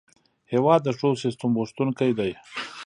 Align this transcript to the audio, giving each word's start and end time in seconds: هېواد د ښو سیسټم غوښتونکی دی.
هېواد 0.51 0.81
د 0.83 0.89
ښو 0.97 1.09
سیسټم 1.23 1.51
غوښتونکی 1.59 2.11
دی. 2.19 2.31